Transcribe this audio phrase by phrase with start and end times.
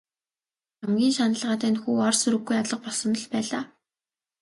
[0.79, 3.63] Хамгийн шаналгаатай нь хүү ор сураггүй алга болсонд л байлаа.